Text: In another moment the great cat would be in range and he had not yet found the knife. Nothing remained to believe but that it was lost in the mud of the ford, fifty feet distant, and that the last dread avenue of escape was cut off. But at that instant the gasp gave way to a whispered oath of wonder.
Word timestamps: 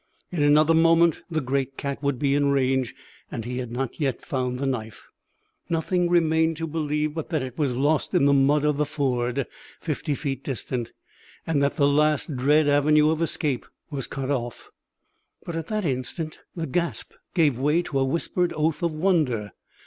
In 0.31 0.41
another 0.41 0.73
moment 0.73 1.21
the 1.29 1.41
great 1.41 1.77
cat 1.77 2.01
would 2.01 2.17
be 2.17 2.33
in 2.33 2.47
range 2.49 2.95
and 3.29 3.45
he 3.45 3.59
had 3.59 3.71
not 3.71 3.99
yet 3.99 4.25
found 4.25 4.57
the 4.57 4.65
knife. 4.65 5.03
Nothing 5.69 6.09
remained 6.09 6.57
to 6.57 6.65
believe 6.65 7.13
but 7.13 7.29
that 7.29 7.43
it 7.43 7.55
was 7.55 7.75
lost 7.75 8.15
in 8.15 8.25
the 8.25 8.33
mud 8.33 8.65
of 8.65 8.77
the 8.77 8.85
ford, 8.87 9.45
fifty 9.79 10.15
feet 10.15 10.43
distant, 10.43 10.91
and 11.45 11.61
that 11.61 11.75
the 11.75 11.87
last 11.87 12.35
dread 12.35 12.67
avenue 12.67 13.11
of 13.11 13.21
escape 13.21 13.63
was 13.91 14.07
cut 14.07 14.31
off. 14.31 14.71
But 15.45 15.55
at 15.55 15.67
that 15.67 15.85
instant 15.85 16.39
the 16.55 16.65
gasp 16.65 17.11
gave 17.35 17.59
way 17.59 17.83
to 17.83 17.99
a 17.99 18.03
whispered 18.03 18.53
oath 18.53 18.81
of 18.81 18.91
wonder. 18.93 19.51